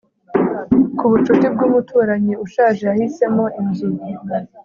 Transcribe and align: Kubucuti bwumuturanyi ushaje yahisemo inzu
Kubucuti 0.97 1.45
bwumuturanyi 1.53 2.33
ushaje 2.45 2.81
yahisemo 2.89 3.45
inzu 3.59 3.87